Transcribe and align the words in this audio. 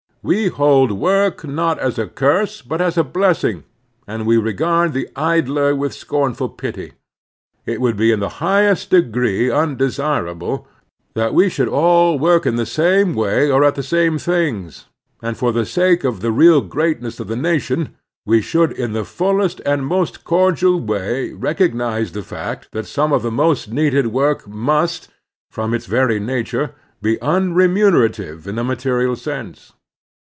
We 0.23 0.49
hold 0.49 0.91
work 0.91 1.47
not 1.47 1.79
as 1.79 1.97
a 1.97 2.05
curse 2.05 2.61
but 2.61 2.79
as 2.79 2.95
a 2.95 3.03
blessing, 3.03 3.63
and 4.05 4.27
we 4.27 4.37
regard 4.37 4.93
the 4.93 5.09
idler 5.15 5.73
with 5.75 5.95
scornful 5.95 6.49
pity. 6.49 6.93
It 7.65 7.81
would 7.81 7.97
be 7.97 8.11
in 8.11 8.19
the 8.19 8.37
highest 8.37 8.91
degree 8.91 9.49
undesirable 9.49 10.67
that 11.15 11.33
we 11.33 11.49
should 11.49 11.67
all 11.67 12.19
work 12.19 12.45
m 12.45 12.55
the 12.55 12.67
same 12.67 13.15
way 13.15 13.49
or 13.49 13.63
at 13.63 13.73
the 13.73 13.81
same 13.81 14.19
things, 14.19 14.85
and 15.23 15.35
for 15.37 15.51
the 15.51 15.65
sake 15.65 16.03
of 16.03 16.19
the 16.21 16.31
real 16.31 16.61
greatness 16.61 17.19
of 17.19 17.25
the 17.25 17.35
nation 17.35 17.95
we 18.23 18.41
should 18.41 18.71
in 18.73 18.93
the 18.93 19.03
fullest 19.03 19.59
and 19.65 19.87
most 19.87 20.23
cor 20.23 20.51
dial 20.51 20.79
way 20.79 21.31
recognize 21.31 22.11
the 22.11 22.21
fact 22.21 22.67
that 22.73 22.85
some 22.85 23.11
of 23.11 23.23
the 23.23 23.31
most 23.31 23.69
needed 23.71 24.05
work 24.13 24.47
must, 24.47 25.09
from 25.49 25.73
its 25.73 25.87
very 25.87 26.19
nature, 26.19 26.75
be 27.01 27.19
un 27.23 27.55
remunerative 27.55 28.45
in 28.45 28.59
a 28.59 28.63
material 28.63 29.15
sense. 29.15 29.73